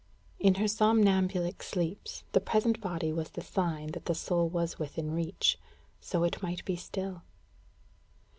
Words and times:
In 0.39 0.55
her 0.55 0.67
somnambulic 0.67 1.61
sleeps, 1.61 2.23
the 2.31 2.39
present 2.41 2.81
body 2.81 3.13
was 3.13 3.29
the 3.29 3.43
sign 3.43 3.91
that 3.91 4.05
the 4.05 4.15
soul 4.15 4.49
was 4.49 4.79
within 4.79 5.11
reach: 5.11 5.59
so 5.99 6.23
it 6.23 6.41
might 6.41 6.65
be 6.65 6.75
still. 6.75 7.21